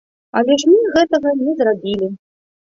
Але 0.39 0.57
ж 0.63 0.69
мы 0.71 0.79
гэтага 0.95 1.35
не 1.45 1.55
зрабілі. 1.63 2.13